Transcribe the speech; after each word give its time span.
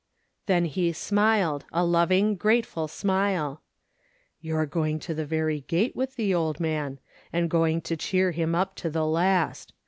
Then 0.47 0.65
he 0.65 0.93
smiled— 0.93 1.65
a 1.71 1.85
loving, 1.85 2.33
grateful 2.33 2.87
smile. 2.87 3.61
"You're 4.39 4.65
going 4.65 4.97
to 4.97 5.13
the 5.13 5.27
very 5.27 5.59
gate 5.61 5.95
with 5.95 6.15
the 6.15 6.33
old 6.33 6.59
man, 6.59 6.97
and 7.31 7.51
going 7.51 7.81
to 7.81 7.95
cheer 7.95 8.31
him 8.31 8.55
up 8.55 8.73
to 8.77 8.89
the 8.89 9.05
last. 9.05 9.73